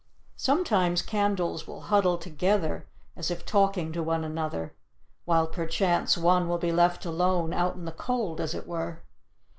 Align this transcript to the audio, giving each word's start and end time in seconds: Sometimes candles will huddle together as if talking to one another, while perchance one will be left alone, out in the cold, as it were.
Sometimes 0.37 1.03
candles 1.03 1.67
will 1.67 1.81
huddle 1.81 2.17
together 2.17 2.87
as 3.15 3.29
if 3.29 3.45
talking 3.45 3.93
to 3.93 4.01
one 4.01 4.23
another, 4.23 4.73
while 5.25 5.45
perchance 5.45 6.17
one 6.17 6.49
will 6.49 6.57
be 6.57 6.71
left 6.71 7.05
alone, 7.05 7.53
out 7.53 7.75
in 7.75 7.85
the 7.85 7.91
cold, 7.91 8.41
as 8.41 8.55
it 8.55 8.65
were. 8.67 9.03